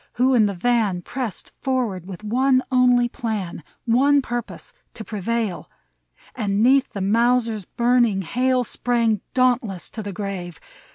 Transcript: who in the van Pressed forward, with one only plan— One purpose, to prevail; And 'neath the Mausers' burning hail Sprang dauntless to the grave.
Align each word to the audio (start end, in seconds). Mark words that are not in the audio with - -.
who 0.13 0.33
in 0.33 0.47
the 0.47 0.55
van 0.55 0.99
Pressed 1.03 1.51
forward, 1.61 2.07
with 2.07 2.23
one 2.23 2.63
only 2.71 3.07
plan— 3.07 3.63
One 4.03 4.19
purpose, 4.19 4.73
to 4.95 5.03
prevail; 5.03 5.69
And 6.33 6.63
'neath 6.63 6.93
the 6.93 7.01
Mausers' 7.01 7.65
burning 7.65 8.23
hail 8.23 8.63
Sprang 8.63 9.21
dauntless 9.35 9.91
to 9.91 10.01
the 10.01 10.11
grave. 10.11 10.59